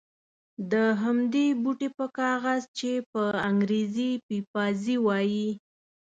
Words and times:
د 0.71 0.73
همدې 1.03 1.47
بوټي 1.61 1.89
په 1.97 2.05
کاغذ 2.17 2.61
چې 2.77 2.91
په 3.11 3.23
انګرېزي 3.49 4.09
پپیازي 4.27 4.97
وایي. 5.05 5.49